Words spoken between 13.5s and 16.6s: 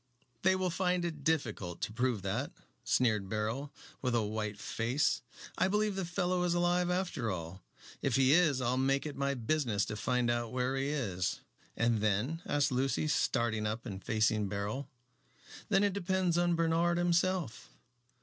up and facing Beryl. "Then it depends upon